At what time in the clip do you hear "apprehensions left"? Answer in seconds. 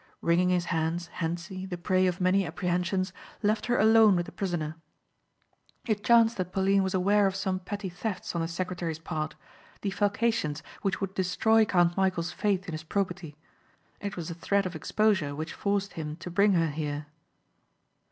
2.43-3.67